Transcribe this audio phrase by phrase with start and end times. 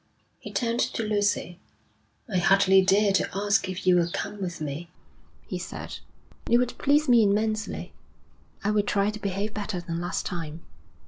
[0.39, 1.59] He turned to Lucy.
[2.27, 4.89] 'I hardly dare to ask if you will come with me,'
[5.45, 5.99] he said.
[6.49, 7.93] 'It would please me immensely.'
[8.63, 10.63] 'I will try to behave better than last time.'